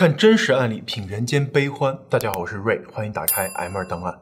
[0.00, 1.98] 看真实案例，品人间悲欢。
[2.08, 4.18] 大家好，我是瑞，欢迎打开 M 二档案。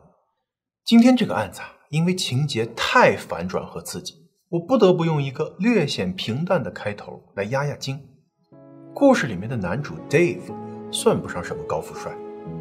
[0.84, 4.12] 今天这个案子啊，因为情节太反转和刺激，
[4.48, 8.00] 我不得不用一个略显平淡的开头来压压惊。
[8.92, 10.52] 故事里面的男主 Dave
[10.90, 12.10] 算不上什么高富帅，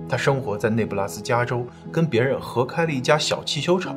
[0.07, 3.95] 他生活在内布拉斯加州，跟别人合开了一家小汽修厂，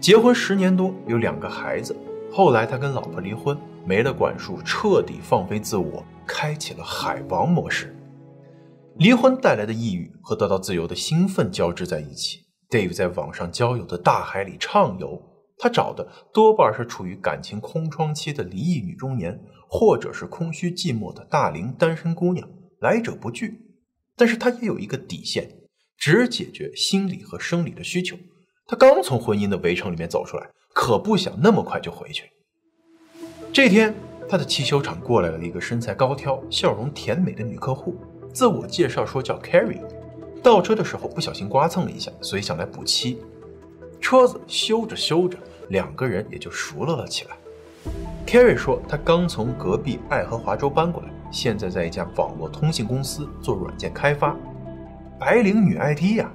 [0.00, 1.96] 结婚十年多，有两个孩子。
[2.32, 3.56] 后来他跟老婆离婚，
[3.86, 7.96] 没了管束，彻底放飞自我，开启了海王模式。
[8.98, 15.20] 离婚带来的抑郁和得到自由的兴奋交织在一起，Dave 在网上交友的大海里畅游。
[15.58, 22.48] 他找的多半是处于感情空窗期的离异女中年，或者是空虚寂寞的大龄单身姑娘，
[22.80, 23.60] 来者不拒。
[24.16, 25.48] 但是他也有一个底线，
[25.96, 28.16] 只解决心理和生理的需求。
[28.66, 32.24] 他刚从婚姻的围城里面走出来，可不想那么快就回去。
[33.52, 33.94] 这天，
[34.28, 37.96] 他的汽修厂过来了一个身材高挑、笑容甜美的女客户。
[38.32, 39.80] 自我介绍说叫 Carrie，
[40.42, 43.20] 倒车的时候不小心刮蹭了一下，所以想来补漆。
[44.00, 47.36] 车子修着修着，两个人也就熟络了起来。
[48.26, 54.34] Carrie 说他刚从隔壁爱荷华州搬过来，现在在一家网络通信公司做软件开发。
[55.18, 56.32] 白领女 IT 呀，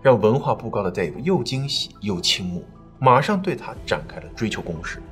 [0.00, 2.64] 让文化不高的 Dave 又惊喜又倾慕，
[2.98, 5.02] 马上对她展开了追求攻势。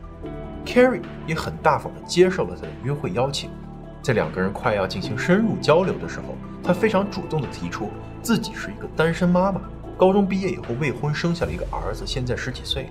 [0.64, 3.50] Carrie 也很大方地接受了他的约会邀请。
[4.02, 7.90] 在两个人快要进行深入交流的时候，她非常主动地提出
[8.22, 9.60] 自己是一个单身妈妈，
[9.96, 12.90] 高中毕业以后未婚，生下了一个儿子，现在十几岁了，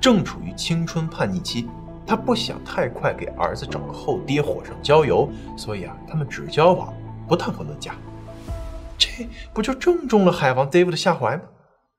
[0.00, 1.68] 正处于青春叛逆期。
[2.06, 6.92] 她不想太快给儿子找个后爹火上浇油，所以啊，他们只交往，
[7.28, 7.94] 不谈婚论嫁。
[8.98, 11.42] 这不就正中了海王 David 的下怀吗？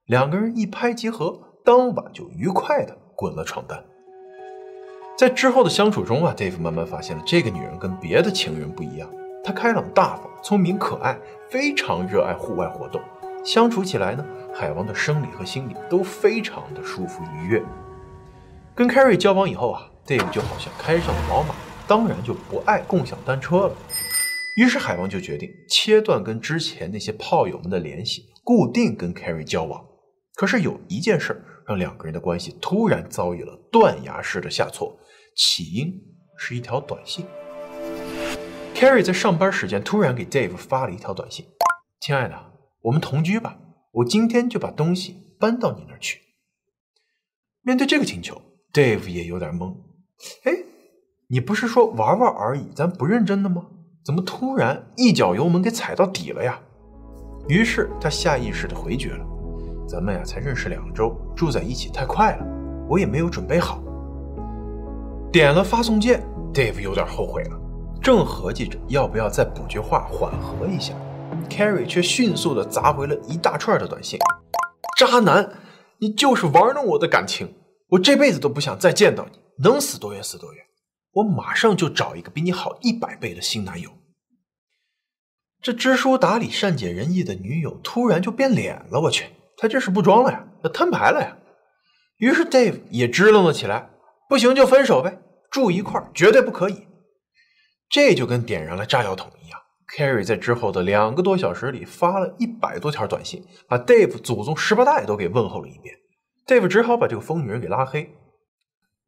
[0.06, 3.84] 两个人一拍即合，当晚就愉快地滚了床单。
[5.16, 9.08] 在之后的相处中啊，Dave 慢慢发现了这个女人跟别的情人不一样。
[9.44, 11.18] 她开朗大方、聪明可爱，
[11.52, 13.00] 非常热爱户外活动。
[13.46, 17.64] 相处起来呢，海王的生理和心理都非常的舒服愉悦。
[18.74, 21.54] 跟 Carrie 交往以后啊，Dave 就好像开上了宝马，
[21.88, 23.74] 当然就不爱共享单车了。
[24.58, 29.86] 于是海王就决定切断跟之前那些炮友们的联系，固定跟 Carrie 交往。
[30.36, 34.98] 可是有一件事让两个人的关系突然遭遇了断崖式的下挫。
[35.36, 35.94] 起因
[36.38, 37.26] 是一条短信。
[38.76, 41.46] Carrie 在上班时间突然给 Dave 发了一条短信
[42.02, 42.36] ：“亲爱的，
[42.82, 43.58] 我们同居吧，
[43.92, 46.20] 我今天就把东西搬到你那儿去。”
[47.62, 48.42] 面对这个请求
[48.74, 49.76] ，Dave 也有点懵。
[50.44, 50.52] 哎，
[51.30, 53.68] 你不是说玩玩而已，咱不认真的吗？
[54.04, 56.60] 怎么突然一脚油门给踩到底了呀？
[57.48, 59.26] 于是他下意识的回绝了
[59.88, 62.46] ：“咱们呀才认识两周，住在一起太快了，
[62.90, 63.82] 我也没有准备好。”
[65.34, 66.24] 点了发送键
[66.54, 67.60] ，Dave 有点后悔了，
[68.00, 70.94] 正合计着要不要再补句话缓和一下
[71.50, 74.20] ，Carrie 却迅速的砸回了一大串的短信
[74.96, 75.50] ：“渣男，
[75.98, 77.52] 你就是玩弄我的感情，
[77.88, 80.64] 我这辈子都不想再见到你，能死多远死多远，
[81.14, 83.90] 我马上就找一个比你好一百倍的新男友。”
[85.64, 89.26] 这知书达理、善解人意的女友突然就变脸了，我去，
[89.58, 91.36] 她这是不装了呀，要摊牌了呀！
[92.18, 93.90] 于是 Dave 也支棱了起来。
[94.30, 95.20] 不行就分手呗，
[95.52, 96.88] 住一块绝对不可以。
[97.90, 99.60] 这就跟点燃了炸药桶一样。
[99.96, 105.96] Carrie 在之后的两个多小时里发了一百多条短信，把 Dave 祖宗十八代都给问候了一遍。
[106.48, 108.10] Dave 只好把这个疯女人给拉黑。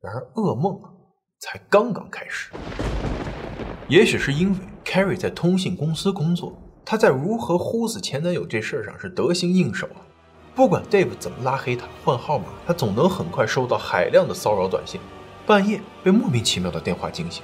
[0.01, 0.91] 然而噩梦啊
[1.39, 2.51] 才刚刚开始。
[3.87, 6.55] 也许是因为 Carrie 在通信公司工作，
[6.85, 10.05] 她在如何呼死前男友这事上是得心应手啊。
[10.55, 15.01] 不管 Dave 怎么拉黑他、换号码，他总能很快收到海量的骚扰短信，
[15.45, 17.43] 半夜被莫名其妙的电话惊醒，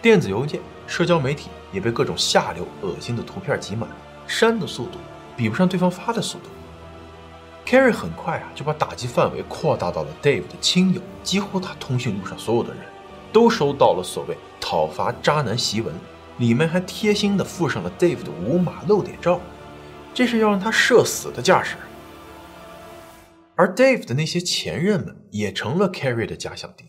[0.00, 3.90] 电子邮件、社交媒体也被各种下流、恶心的图片挤满，
[4.28, 4.98] 删的速度
[5.36, 6.44] 比不上对方发的速度。
[7.66, 12.84] Carrie 很快啊就把打击范围扩大到了 Dave 的亲友，几乎他通讯录上所有的人
[13.32, 15.92] 都收到了所谓讨伐渣男檄文，
[16.38, 19.40] 里面还贴心的附上了 Dave 的无码露点照，
[20.14, 21.74] 这是要让他社死的架势。
[23.62, 26.82] 而 Dave 的那些前任们也成了 Carrie 的假想敌，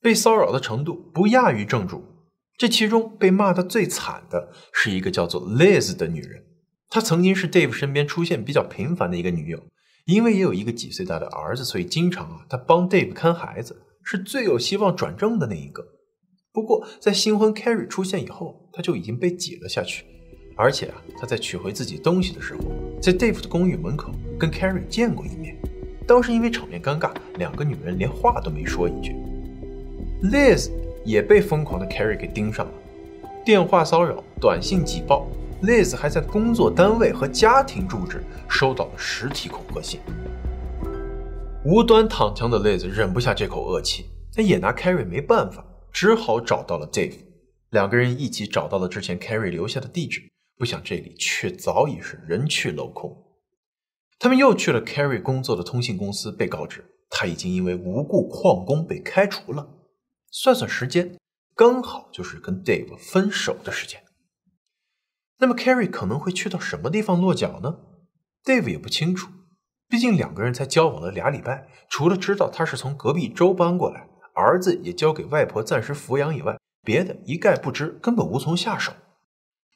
[0.00, 2.04] 被骚扰的程度不亚于正主。
[2.56, 6.44] 这其中被骂的最惨的是一个叫做 Liz 的女人，
[6.88, 9.60] 她曾经是 Dave 身边出现比较频繁的一个女友，
[10.04, 15.84] 因为也有一个几岁大的儿子，所以经常啊，她帮 Dave 看孩子，是最有希望转正的那一个。
[16.52, 20.04] 不过在新婚 Carrie 出现以后，她就已经被挤了下去，
[20.56, 22.60] 而且啊，她在取回自己东西的时候，
[23.00, 25.60] 在 Dave 的公寓门口跟 Carrie 见过一面。
[26.12, 29.16] 当时因为场面尴尬，两个女人连话都没说一句。
[30.24, 30.70] Liz
[31.06, 32.72] 也被疯狂的 Carrie 给盯上了，
[33.46, 35.26] 电话骚扰、短信挤爆
[35.62, 40.00] ，，Liz 还在工作单位和家庭住址收到了实体恐吓信。
[41.64, 44.04] 无端躺枪的 Liz 忍不下这口恶气，
[44.36, 47.14] 但也拿 Carrie 没办法，只好找到了 Dave。
[47.70, 50.20] 两个人一起找到了之前 Carrie 留下的地址，
[50.58, 53.16] 不想这里却早已是人去楼空。
[54.22, 59.68] 他们又去了 Carrie 工作的通信公司，被告知他已经因为无故旷工被开除了。
[60.30, 61.18] 算算时间，
[61.56, 64.00] 刚好就是跟 Dave 分手的时间。
[65.38, 67.80] 那么 Carrie 可能会去到什么地方落脚呢
[68.44, 69.28] ？Dave 也不清楚，
[69.88, 78.92] 毕竟两个人才交往了俩礼拜，除了知道他是从隔壁州搬过来，儿子也交给外婆暂时抚养以外，别的一概不知，根本无从下手。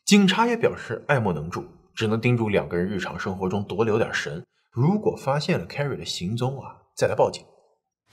[0.05, 1.65] 警察也表示爱莫能助。
[1.97, 7.43] 只能叮嘱两个人日常生活中多留点神，如果发现了 Carrie 的行踪啊，再来报警。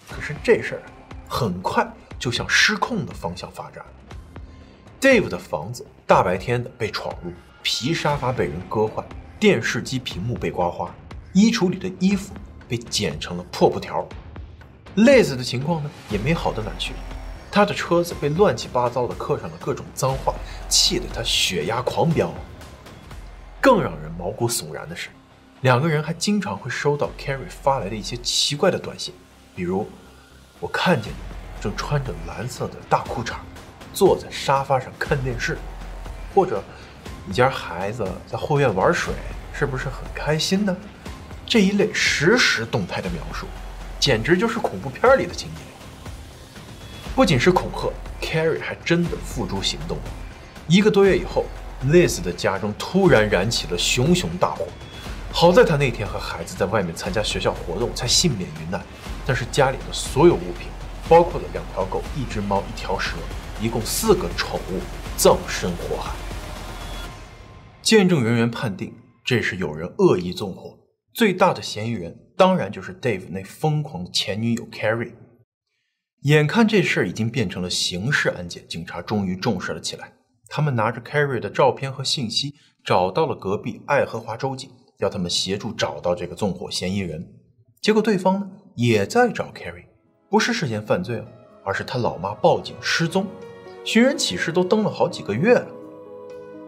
[0.10, 0.84] 可是这事儿
[1.28, 1.86] 很快
[2.18, 3.84] 就向失控的方向发展。
[5.02, 9.04] Dave 的房子大白天的被闯入，皮沙发被人割坏，
[9.38, 10.96] 电视机屏幕被刮花，
[11.34, 12.34] 衣橱里的衣服
[12.70, 14.08] 被剪成了破布条。
[14.96, 16.94] Liz 的情况呢，也没好到哪去，
[17.52, 20.34] 他的车子被乱七八糟的刻上了各种脏话，
[20.70, 22.34] 气得他血压狂飙。
[23.64, 25.08] 更让人毛骨悚然的是，
[25.62, 29.14] 两个人还经常会收到 Carrie 发来的一些奇怪的短信，
[29.56, 29.88] 比如
[30.60, 33.36] “我看见你正穿着蓝色的大裤衩，
[33.94, 35.58] 坐在沙发上看电视”，
[36.36, 36.62] 或者
[37.26, 39.14] “你家孩子在后院玩水，
[39.54, 40.76] 是不是很开心呢？”
[41.48, 43.48] 这一类实时动态的描述，
[43.98, 45.62] 简直就是恐怖片里的情节。
[47.16, 47.90] 不仅是恐吓
[48.20, 50.04] ，Carrie 还真的付诸行动了。
[50.68, 51.46] 一个多月以后。
[51.88, 54.66] Liz 的家中突然燃起了熊熊大火，
[55.32, 58.82] 好在他那天和孩子在外面参加学校活动，才幸免于难。
[59.26, 60.68] 但是家里的所有物品，
[61.10, 63.18] 包括了两条狗、一只猫、一条蛇，
[63.62, 64.80] 一共四个宠物，
[65.18, 66.14] 葬身火海。
[67.82, 68.94] 见证人员判定
[69.26, 70.78] 这是有人恶意纵火，
[71.14, 75.14] 最大的嫌疑人当然就是 Dave 那疯狂的前女友 Carrie。
[76.22, 80.14] 眼看这事儿已经变成了刑事案件，警察终于重视了起来。
[80.56, 82.54] 他们拿着 Carrie 的照片和信息，
[82.86, 84.70] 找到了隔壁爱荷华州警，
[85.00, 87.28] 要他们协助找到这个纵火嫌疑人。
[87.82, 89.86] 结果对方呢也在找 Carrie，
[90.30, 91.26] 不是涉嫌犯罪了，
[91.66, 93.26] 而是他老妈报警失踪，
[93.84, 95.66] 寻人启事都登了好几个月了。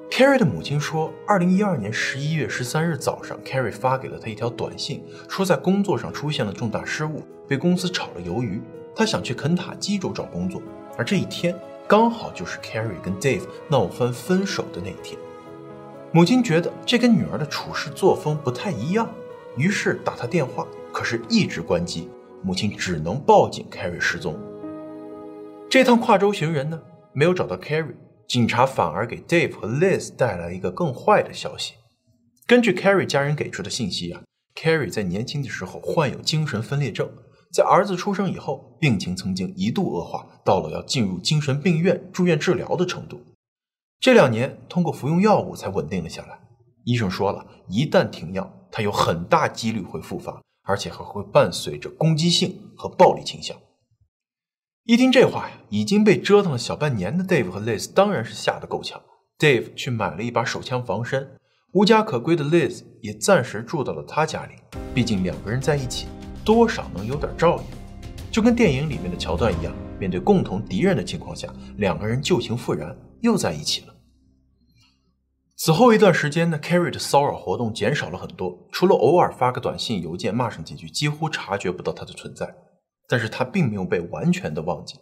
[0.10, 8.60] Carrie 的母亲说，二零一二年十一月十三日早上，Carrie 发给了他一条短信，说在工作上出现了重大失误，被公司炒了鱿鱼，
[8.96, 10.60] 他想去肯塔基州找工作，
[10.98, 11.56] 而这一天。
[11.88, 15.20] 刚好就是 Carrie 跟 Dave 闹翻分手的那一天，
[16.12, 19.08] 母亲觉得这跟女儿的处事作风不太一样，
[19.56, 22.10] 于是打他电话，可是一直关机，
[22.42, 24.36] 母亲只能报警，Carrie 失踪。
[25.70, 26.82] 这趟跨州寻人呢，
[27.14, 27.96] 没有找到 Carrie，
[28.28, 31.76] 警察反而给 Dave 和 Liz 带来一个更坏的消息。
[32.48, 34.24] 根据 Carrie 家人给出的信息啊
[34.56, 37.08] ，Carrie 在年轻的时候患有精神分裂症。
[37.56, 43.22] 在儿子出生以后，病情曾经一度恶化，到了要进入精神病院住院治疗的程度。
[43.98, 46.38] 这两年通过服用药物才稳定了下来。
[46.84, 53.56] 医生说了一旦停药，他有很大几率会复发，而且还会伴随着攻击性和暴力倾向。
[54.84, 59.02] 一听这话呀，已经被折腾了小半年的 Dave 和 Liz 当然是吓得够呛。
[59.40, 61.38] Dave 去买了一把手枪防身，
[61.72, 64.56] 无家可归的 Liz 也暂时住到了他家里，
[64.94, 66.08] 毕竟两个人在一起。
[66.46, 67.64] 多少能有点照应，
[68.32, 69.74] 就跟电影里面的桥段一样。
[70.00, 73.96] 面对共同敌人的情况下，两个人旧情复燃，又在一起了。
[75.58, 82.54] 此后一段时间呢，Carrie 的骚扰活动减少了很多，除了偶尔发个短信、邮件骂上几句，几乎察觉不到他的存在。
[83.08, 85.00] 但是他并没有被完全的忘记。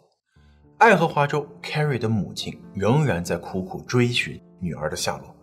[0.77, 5.35] 爱荷华州，Carrie 的母亲仍然在苦苦追寻女儿的下落。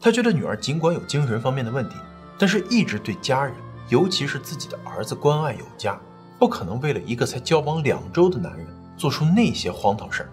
[0.00, 1.96] 他觉得女儿尽管有精神方面的问题，
[2.38, 3.54] 但是一直对家人。
[3.92, 6.00] 尤其是自己的儿子关爱有加，
[6.38, 10.30] 不可能为了一个才交往两周的男人做出那些荒唐事儿。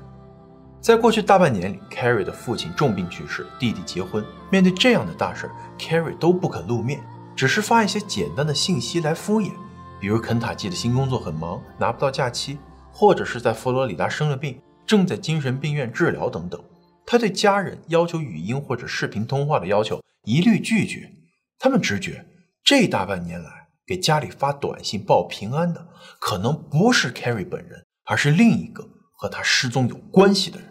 [0.79, 7.01] 在过去大半年里，Carrie 的父亲重病去世，弟弟结婚，面对这样的大事，Carrie 都不肯露面，
[7.35, 9.51] 只是发一些简单的信息来敷衍，
[9.99, 12.57] 比如肯塔基的新工作很忙，拿不到假期，
[12.93, 16.57] 或者是在佛罗里达生了病，正在精神病院治疗等等。
[17.05, 21.11] 他对家人要求语音或者视频通话的要求一律拒绝，
[21.59, 22.25] 他们直觉。
[22.69, 23.49] 这大半年来，
[23.83, 25.87] 给家里发短信报平安的，
[26.19, 30.69] 可能不是 Carrie 本人，而是另一个和他失踪有关系的人。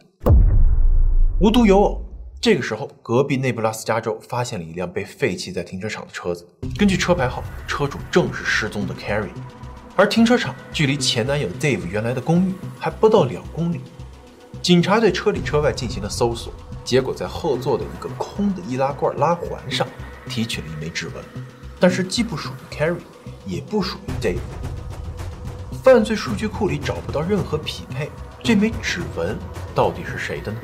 [1.40, 2.00] 无独有偶，
[2.40, 6.46] 这个时候，隔壁内布拉斯加州发现了一辆被废弃在停车场的车子。
[6.78, 9.34] 根据车牌号，车主正是失踪的 Carrie，
[9.96, 13.80] 而停车场距离前男友 Dave 原来的公寓还不到两公里。
[14.62, 16.52] 警察对车里车外进行了搜索，
[16.84, 19.84] 结果在后座的一个空的易拉罐拉环上
[20.28, 21.24] 提取了一枚指纹，
[21.80, 23.00] 但是既不属于 Carrie，
[23.46, 24.38] 也不属于 Dave。
[25.82, 28.10] 犯罪数据库里找不到任何匹配，
[28.42, 29.38] 这枚指纹
[29.74, 30.58] 到底是谁的呢？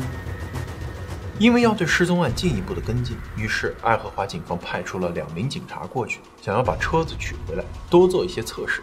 [1.38, 8.82] 因为要对失踪案进一步的跟进，于是爱荷华警方派出了两名警察过去，想要把车子取回来，多做一些测试。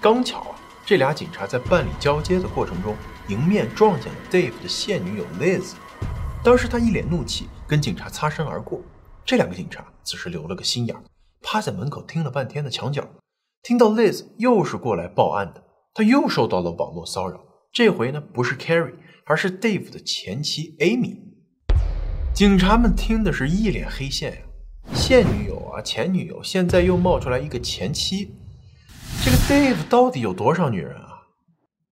[0.00, 0.54] 刚巧啊，
[0.86, 2.94] 这俩警察在办理交接的过程中，
[3.26, 5.72] 迎面撞见了 Dave 的现女友 Liz。
[6.44, 8.80] 当时他一脸怒气，跟警察擦身而过。
[9.24, 10.96] 这两个警察此时留了个心眼，
[11.42, 13.08] 趴在门口听了半天的墙角，
[13.62, 15.62] 听到 Liz 又是过来报案的，
[15.94, 17.40] 他又受到了网络骚扰。
[17.72, 21.18] 这回呢，不是 Carrie，而是 Dave 的前妻 Amy。
[22.34, 24.38] 警察们听的是一脸黑线呀，
[24.94, 28.34] 现女友啊，前女友，现在又冒出来一个前妻，
[29.24, 31.08] 这个 Dave 到底有多少女人啊？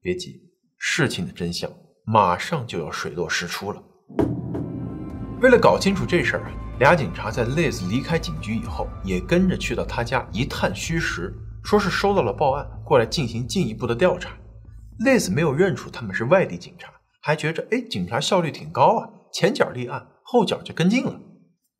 [0.01, 0.41] 别急，
[0.79, 1.71] 事情的真相
[2.05, 3.83] 马上就要水落石出了。
[5.41, 14.37] 为了搞清楚这事儿啊，俩警察在 Liz 离开警局以后，也跟着去到他家一探虚实，说是收到了报案，过来进行进一步的调查。
[14.99, 16.93] Liz 没有认出他们是外地警察，
[17.23, 20.09] 还觉着哎，警察效率挺高啊，前脚立案。
[20.29, 21.21] 后脚就跟进了，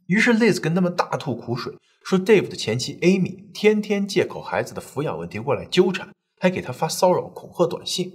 [0.07, 1.75] 于是 Liz 跟他们大吐苦水，
[2.05, 6.11] 说 Dave 的前妻 Amy 天天借口孩子的抚养问题过来纠缠，
[6.41, 8.13] 还给他发骚扰恐吓短信。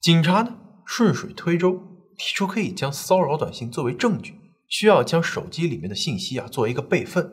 [0.00, 1.80] 警察呢顺水推舟，
[2.18, 4.34] 提出可以将骚扰短信作为证据，
[4.74, 7.24] 需要将手机里面的信息啊做一个备份。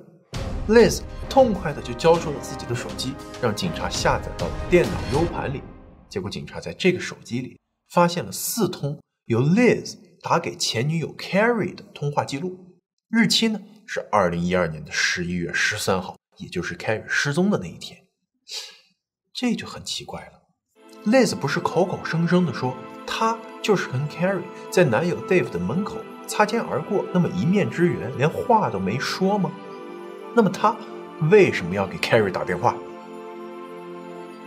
[0.68, 5.60] Liz 痛快的就交出了自己的手机，让警察下载到了电脑 U 盘里。
[6.08, 9.98] 结果警察在这个手机里发现了四通由 Liz。
[10.22, 12.78] 打给前女友 Carrie 的通话记录，
[13.10, 18.04] 日期呢是二零一二年的十一月十三号，也就是 Carrie 失踪的那一天。
[19.34, 20.44] 这就很奇怪了
[21.12, 25.98] ，Liz 不是口口声声的说她就是跟 Carrie 在男友 Dave 的门口
[26.32, 29.52] 擦肩而过那么一面之缘，连话都没说吗？
[30.34, 30.74] 那么他
[31.30, 32.74] 为什么要给 Carrie 打电话？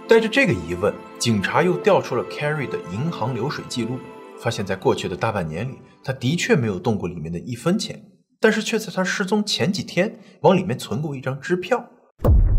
[0.08, 3.98] 带着这个疑问，警察又调出了 Carrie 的银行流水记录。
[4.38, 8.02] 发现，在过去的大半年里，他的确没有动过里面的一分钱，
[8.40, 11.84] 但是却在他失踪前几天往里面存过一张支票，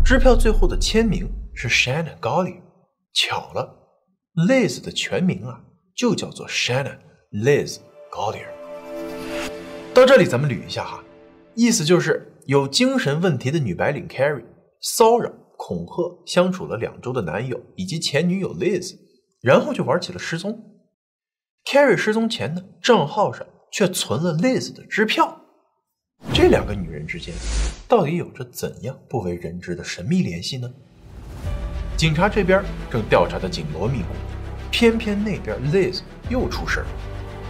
[0.04, 2.60] 支票最后的签名是 Shannon Gollier。
[3.12, 3.74] 巧了
[4.36, 5.62] ，Liz 的全名啊
[5.96, 6.98] 就叫做 Shannon
[7.32, 7.78] Liz
[8.12, 8.54] Gollier。
[9.96, 11.02] 到这里，咱们捋一下哈，
[11.54, 14.44] 意思就是有精神问题的女白领 Carrie
[14.82, 18.94] 骚扰、恐吓相处了两周的男友以及前女友 Liz，
[19.40, 20.62] 然后就玩起了失踪。
[21.64, 25.40] Carrie 失踪前呢，账号上却存了 Liz 的支票。
[26.34, 27.34] 这两个女人之间
[27.88, 30.70] 到底有着怎样不为人知的神秘联系呢？
[31.96, 34.08] 警察这边正调查的紧锣密鼓，
[34.70, 36.86] 偏偏那边 Liz 又出事了。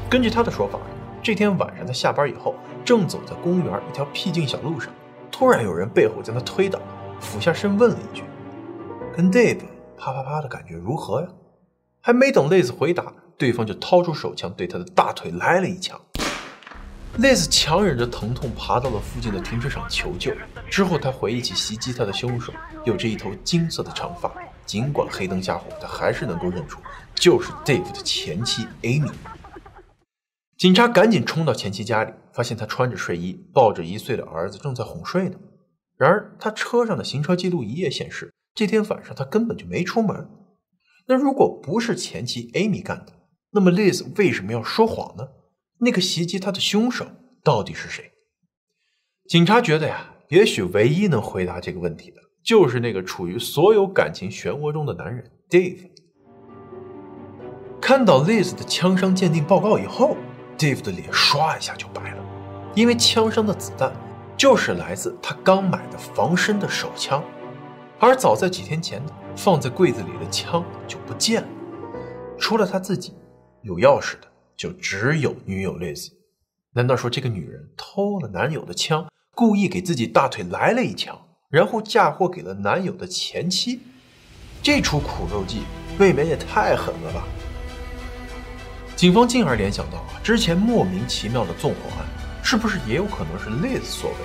[0.08, 0.78] 根据她的说法，
[1.26, 2.54] 这天晚上他下班以后，
[2.84, 4.92] 正走在公园一条僻静小路上，
[5.28, 6.78] 突然有人背后将他推倒，
[7.18, 8.22] 俯下身问了一句
[9.12, 9.58] ：“跟 Dave
[9.98, 11.26] 啪啪啪的感觉如何呀？”
[12.00, 13.12] 还没等 Liz 回答。
[13.36, 16.00] 对方就掏出手枪，对他的大腿来了一枪。
[17.18, 20.32] Liz 强忍着疼痛爬到了附近的停车场求救。
[20.70, 22.52] 之后，他回忆起袭击他的凶手
[22.84, 24.32] 有着一头金色的长发，
[24.64, 26.78] 尽管黑灯瞎火，他还是能够认出
[27.16, 29.10] 就是 Dave 的前妻 Amy。
[30.56, 35.38] 警察赶紧冲到前妻家里，发现他穿着睡衣，抱着一岁的儿子正在哄睡呢。
[35.98, 40.28] 然而，他车上的行车记录仪也显示，这天晚上他根本就没出门。
[41.08, 43.12] 那如果不是前妻 Amy 干的？
[43.50, 45.28] 那么，Liz 为什么要说谎呢？
[45.80, 47.06] 那个袭击她的凶手
[47.44, 48.12] 到底是谁？
[49.28, 55.90] 警察觉得呀，也许唯一能回答这个问题的，就是那个处于所有感情漩涡中的男人 Dave。
[57.80, 60.16] 看到 Liz 的枪伤鉴定报告以后
[60.58, 62.24] ，Dave 的脸唰一下就白了，
[62.74, 63.92] 因为枪伤的子弹
[64.36, 67.22] 就是来自他刚买的防身的手枪，
[67.98, 71.48] 而早在几天前呢，放在柜子里的枪就不见了，
[72.38, 73.14] 除了他自己。
[73.62, 76.12] 有钥匙的就只有女友 Liz，
[76.72, 83.80] 难道说这个女人偷了男友的枪，故意给自己大腿来了一枪，然后嫁祸给了男友的前妻？
[84.62, 85.62] 这出苦肉计
[85.98, 87.24] 未免也太狠了吧！
[88.96, 92.06] 警方进而联想到啊，之前莫名其妙的纵火案，
[92.42, 94.16] 是不是也有可能是 Liz 所为？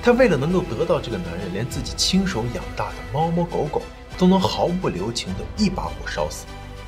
[0.00, 3.82] 她为了能够得到这个男人，连自己亲手养大的猫猫狗狗
[4.16, 6.46] 都能毫不留情的一把火烧死，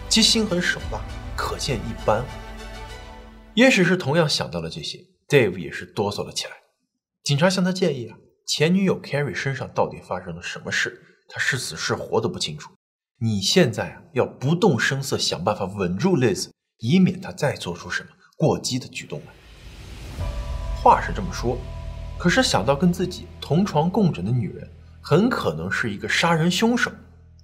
[0.09, 1.00] 其心狠手辣。
[1.37, 2.23] 可见一斑。
[3.55, 6.52] 也许是同样想到了这些，Dave 也是哆嗦了起来。
[7.25, 11.00] 警察向他建议啊，前女友 Carrie 身上到底发生了什么事？
[11.29, 12.71] 他是死是活都不清楚。
[13.21, 16.50] 你现在啊，要不动声色想办法稳住 Liz，
[16.81, 20.27] 以免他再做出什么过激的举动来。
[20.83, 21.59] 话是这么说，
[22.19, 24.69] 可是想到跟自己同床共枕的女人
[25.01, 26.91] 很可能是一个杀人凶手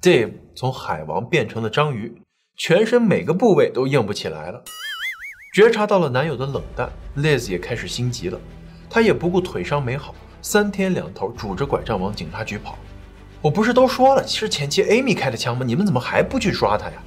[0.00, 2.20] ，Dave 从海王变成了章鱼，
[2.56, 4.62] 全身每个部位都硬不起来了。
[5.54, 8.38] 觉察到了男友的冷淡，Liz 也开始心急了。
[8.88, 12.78] 她也不顾腿伤没好，三天两头拄着拐杖往警察局跑。
[13.42, 15.64] 我不是都说了是前妻 Amy 开的枪吗？
[15.64, 17.02] 你们怎么还不去抓他呀？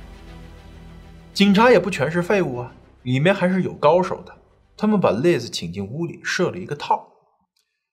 [1.40, 4.40] 警察也不全是废物啊，里面还是有高手的。
[4.76, 7.14] 他们把 Liz 请进屋里，设了一个套。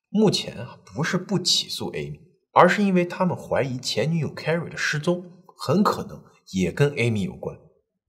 [0.09, 2.19] 目前啊，不是不起诉 Amy，
[2.51, 5.23] 而是因为他们怀疑前女友 Carrie 的失踪
[5.55, 7.57] 很可能也跟 Amy 有关。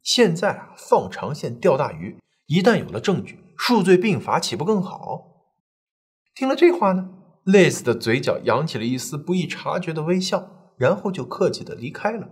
[0.03, 5.53] 现在啊，放长线钓大鱼，一旦有了证据，数罪并罚，岂不更好？
[6.35, 7.11] 听了这话呢
[7.45, 12.29] ，Liz 的嘴角扬起了一丝不易察觉的微笑，然后就客气的离开了。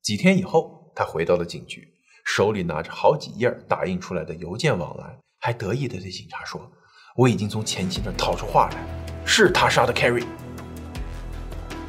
[0.00, 1.96] 几天以后，他回到了警局。
[2.32, 6.70] 手里拿着好几页打印出来的邮件往来，还得意地对警察说
[7.16, 10.24] ：“我已经从前妻那套出话来，是他杀的 Carrie。”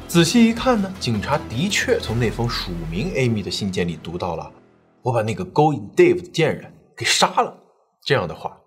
[0.08, 4.52] 仔细一看呢，警察的确从那封署名 Amy 的信件里读到了
[5.02, 7.56] “我把那个勾引 Dave 的贱人给杀了”
[8.04, 8.58] 这样的话。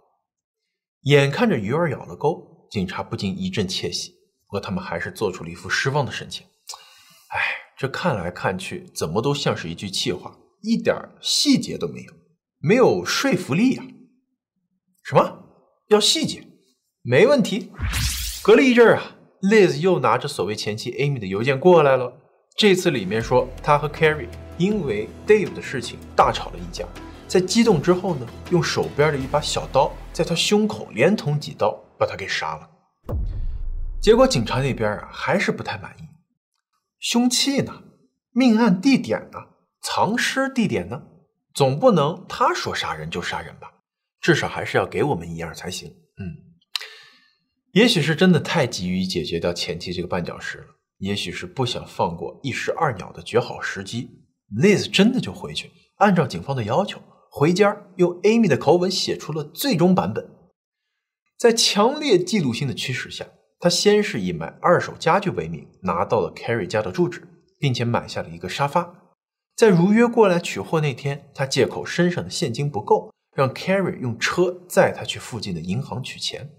[1.01, 2.41] 眼看着鱼儿咬了钩，
[2.71, 4.11] 警察不禁一阵窃喜，
[4.47, 6.47] 不过他们还是做出了一副失望的神情。
[7.31, 7.39] 哎，
[7.77, 10.33] 这看来看去，怎么都像是一句气话。
[10.61, 12.13] 一点细节都没有，
[12.59, 13.83] 没有说服力呀！
[15.03, 15.43] 什么
[15.89, 16.47] 要细节？
[17.01, 17.71] 没问题。
[18.43, 22.13] 隔了一阵啊，Liz 又拿着所谓前妻 Amy 的邮件过来了。
[22.57, 26.87] 这次里面说他和 Carrie 因为 Dave 的事情大吵了一架，
[27.27, 32.69] 在激动之后呢，用手边的一把小刀在他胸口连捅几刀，把他给杀了。
[34.01, 36.03] 结果警察那边啊还是不太满意，
[36.99, 37.83] 凶器呢？
[38.31, 39.39] 命案地点呢？
[39.87, 41.03] 藏尸地点呢？
[41.53, 43.71] 总不能他说杀人就杀人吧？
[44.19, 45.87] 至少还是要给我们一样才行。
[46.17, 46.25] 嗯，
[47.73, 50.65] 也许是真的太急于解决掉前妻这个绊脚石了，
[50.97, 54.09] 也许是不想放过一石二鸟的绝好时机。
[54.59, 60.27] Liz 真的就回去，按照警方的要求，回家用 Amy 的口吻写出了最终版本。
[61.37, 63.27] 在强烈嫉妒心的驱使下，
[63.59, 67.27] 他先是以买二手家具为名拿到了 Carrie 家的住址，
[67.59, 69.03] 并且买下了一个沙发。
[69.55, 76.49] 在如约过来取货那天，他借口身上的现金不够，让 Carrie 用车载他去附近的银行取钱。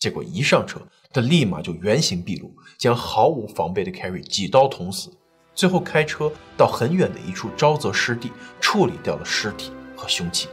[0.00, 0.80] 结果一上车，
[1.12, 5.16] 他立马就原形毕露，将毫无防备的 Carrie 几刀捅死。
[5.54, 10.48] 最后开车到很远的一处沼泽湿地，处理掉了尸体和凶器。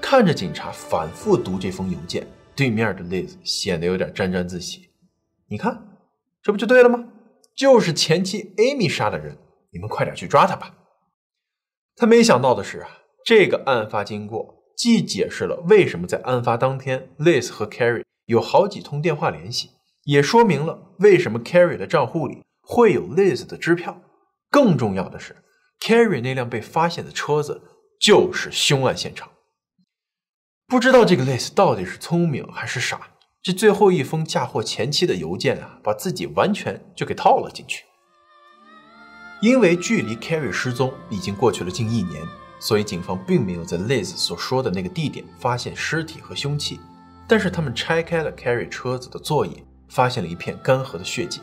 [0.00, 4.90] 看着警察反复读这封邮件，对面的 Liz 显得有点沾沾自喜。
[5.48, 5.98] 你看，
[6.40, 7.04] 这不就对了吗？
[7.56, 9.36] 就是前妻 Amy 杀的人。
[9.72, 10.74] 你们快点去抓他吧！
[11.96, 12.88] 他没想到的是啊，
[13.24, 19.70] 这个案发经过既解释了为什么在案发当天，Liz 和 Carrie 有好几通电话联系，
[20.04, 24.00] 也说明了为什么 Carrie 的账户里会有 Liz 的支票。
[24.50, 25.36] 更重要的是
[25.80, 27.62] ，Carrie 那辆被发现的车子
[28.00, 29.30] 就是凶案现场。
[30.66, 37.84] 不知道这个 Liz 到底是聪明还是傻，这最后一封嫁祸前妻的邮件啊，把自己完全就给套了进去。
[39.42, 42.22] 因为距离 Carrie 失踪已经过去了近一年，
[42.60, 46.78] 所以警方并没有在 Liz 所说的那个地点发现尸体和凶器。
[47.26, 51.40] 但是他们拆开了 Carrie 车子的座椅，发现了一片干涸的血迹。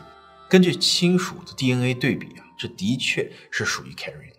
[0.48, 4.36] 根据亲属的 DNA 对比啊，这的确是属于 Carrie 的。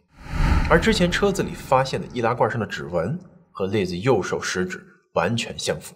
[0.68, 3.20] 而之前车子里发现的易拉罐上的指纹
[3.52, 5.94] 和 Liz 右手食指完全相符。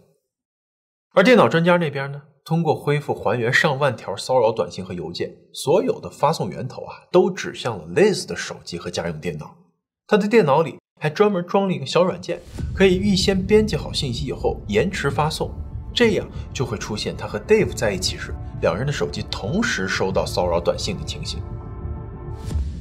[1.16, 2.22] 而电脑专家那边呢？
[2.46, 9.56] 通过恢复还原上万条骚扰短信和邮件，所有的发送源头啊，都指向了 Liz 的手机和家用电脑。
[10.06, 12.40] 他的电脑里还专门装了一个小软件，
[12.76, 15.50] 可以预先编辑好信息以后延迟发送，
[15.92, 18.32] 这样就会出现他和 Dave 在一起时，
[18.62, 21.40] 两人的手机同时收到骚扰短信的情形。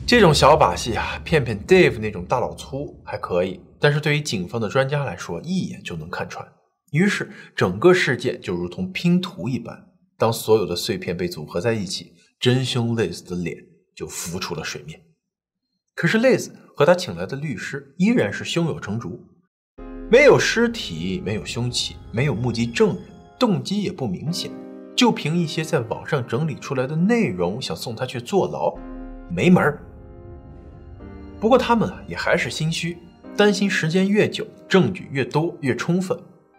[0.06, 6.46] 这种小把戏啊，骗骗 Dave 那种大老粗还可以，但是对于警方的专家来说，一眼就能看穿。
[6.94, 13.56] 于是，整个事件就如同拼图一般，当所有的碎片被组合在一起，真凶 Liz 的脸
[13.96, 15.00] 就浮出了水面。
[15.96, 19.26] 可是，Liz 和他请来的律师依然是胸有成竹，
[20.08, 22.98] 没有尸体，没有凶器，没有目击证人，
[23.40, 24.52] 动机也不明显，
[24.94, 28.72] 就凭一些在网上整理出来的内容，想送他去坐牢，
[29.28, 29.82] 没门儿。
[31.40, 32.96] 不过，他们也还是心虚，
[33.36, 36.16] 担心时间越久，证据越多越充分。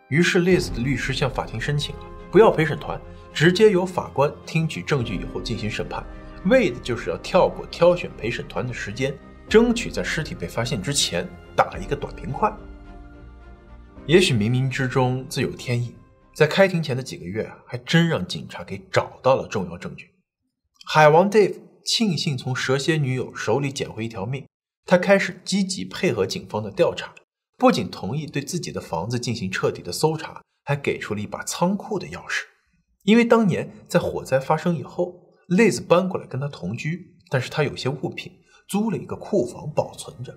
[0.10, 3.00] 于是，Liz 的律师向法庭申请了，不要陪审团，
[3.34, 6.06] 直接由法官听取证据以后进行审判，
[6.46, 9.18] 为的就是要跳过挑选陪审团的时间，
[9.50, 12.52] 争取在尸体被发现之前打一个短平快。
[14.06, 15.96] 也许冥冥之中自有天意
[16.36, 20.12] 在开庭前的几个月，还真让警察给找到了重要证据。
[20.88, 24.46] 海王 Dave 庆幸从蛇蝎女友手里捡回一条命，
[24.86, 27.16] 他开始积极配合警方的调查，
[27.58, 32.44] 不仅同意对自己的房子进行彻底的搜查，还给出了一把仓库的钥匙。
[33.04, 35.16] 因为当年在火灾发生以后
[35.50, 38.34] ，Liz 搬过来跟他同居，但是他有些物品
[38.68, 40.36] 租了一个库房保存着。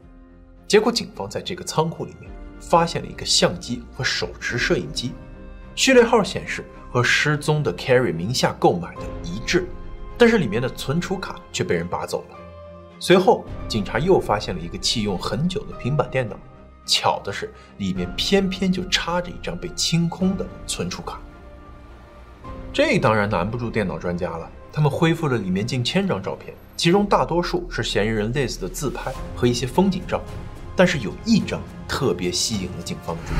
[0.68, 5.12] 结果警方在这个仓库里面发现了一个相机和手持摄影机，
[5.74, 9.66] 序列号显示和失踪的 Carrie 名下购买的一致。
[10.16, 12.36] 但是里面的存储卡却被人拔走了。
[13.00, 16.36] 随后，警察又发现了一个弃用很久的平板电脑，
[16.88, 21.20] 巧的是，里面偏偏就插着一张被清空的存储卡。
[22.72, 24.50] 这当然难不住电脑专家了。
[24.72, 30.20] 他们恢复了里面近千张照片，其中大多数是嫌疑人 Liz 的自拍和一些风景照，
[30.74, 33.36] 但是有一张特别吸引了警方的注意，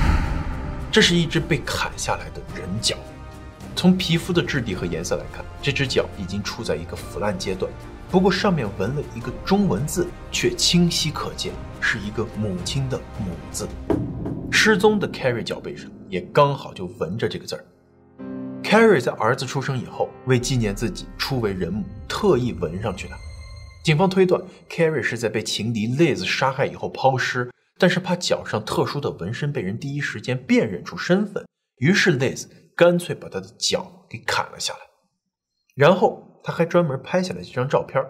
[0.90, 2.96] 这是一只被砍下来的人脚。
[3.76, 7.70] 从皮肤的质地和颜色来看，这只脚已经处在一个腐烂阶段。
[8.10, 13.68] 不过上面纹了一个中文字，却清晰可见，是一个母亲的“母”字。
[14.50, 17.64] 失踪的 Carrie 脚背上也刚好就纹着这个字儿。
[18.62, 23.14] Carrie 在儿子出生以后，为纪念自己初为人母，特意纹上去的。
[23.84, 32.46] 警方推断，Carrie 是在被情敌 Liz 杀害以后抛尸，但是怕脚上特殊的纹身被人第一时间辨认出身份，于是 Liz。
[32.74, 34.78] 干脆把他的脚给砍了下来，
[35.74, 38.02] 然后他还专门拍下来这张照片，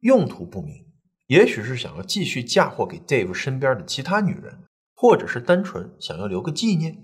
[0.00, 0.86] 用途不明，
[1.26, 6.96] 也许是想要继续嫁祸给 Dave 身边的其他女人，或者是单纯想要留个纪念。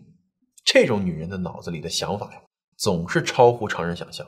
[0.65, 2.41] 这种女人的脑子里的想法呀，
[2.77, 4.27] 总是超乎常人想象。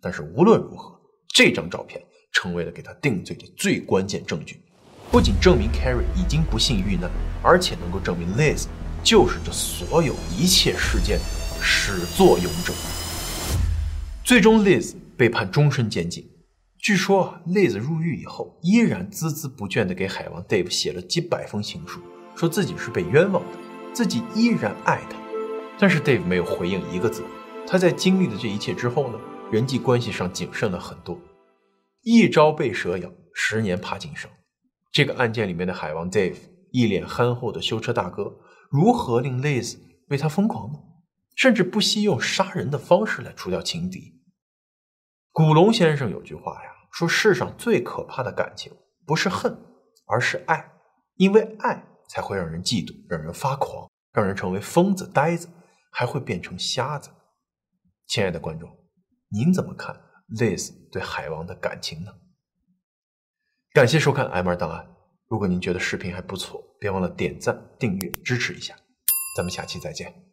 [0.00, 1.00] 但是无论如何，
[1.34, 2.02] 这张照片
[2.32, 4.62] 成为了给他定罪的最关键证据，
[5.10, 7.10] 不仅证明 Carrie 已经不幸遇难，
[7.42, 8.66] 而且能够证明 Liz
[9.02, 11.24] 就是这所有一切事件的。
[11.62, 12.72] 始作俑者，
[14.24, 16.26] 最终 Liz 被判终身监禁。
[16.78, 22.00] 据说啊，Liz 入狱以后依然孜孜不倦地给海王 Dave 写了几百封情书，
[22.34, 23.58] 说自己是被冤枉的，
[23.92, 25.18] 自己依然爱他。
[25.78, 27.22] 但是 Dave 没有回应一个字。
[27.66, 29.20] 他在经历了这一切之后呢，
[29.52, 31.20] 人际关系上谨慎了很多。
[32.00, 34.30] 一朝被蛇咬，十年怕井绳。
[34.90, 36.36] 这个案件里面的海王 Dave
[36.70, 38.38] 一脸憨厚的修车大哥，
[38.70, 39.76] 如何令 Liz
[40.08, 40.78] 为他疯狂呢？
[41.36, 44.14] 甚至不惜用杀人的方式来除掉情敌。
[45.32, 48.72] 古龙先生有句话呀，说世上最可怕的感情
[49.06, 49.56] 不是恨，
[50.06, 50.72] 而是爱，
[51.14, 55.48] 因为爱才会让人嫉妒，让人发狂，让人成为疯子、呆子，
[55.92, 57.10] 还会变成瞎子。
[58.06, 58.68] 亲爱的观众，
[59.30, 59.94] 您怎么看
[60.36, 62.12] Liz 对海王的感情呢？
[63.72, 64.96] 感谢收看 M 二档案。
[65.28, 68.74] 如果您觉得视频还不错，别忘了点赞、订阅支持一下。
[69.36, 70.29] 咱们下期再见。